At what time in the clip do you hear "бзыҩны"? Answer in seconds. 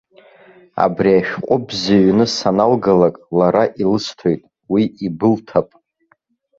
1.67-2.25